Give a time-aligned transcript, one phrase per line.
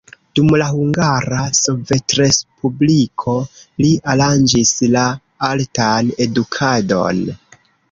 [0.37, 3.37] Dum la Hungara Sovetrespubliko
[3.83, 5.07] li aranĝis la
[5.51, 7.25] altan edukadon.